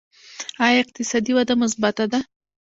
آیا 0.65 0.77
اقتصادي 0.83 1.31
وده 1.35 1.53
مثبته 1.61 2.05
ده؟ 2.11 2.19